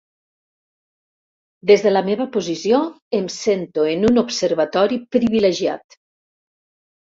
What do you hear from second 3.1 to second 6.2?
em sento en un observatori privilegiat.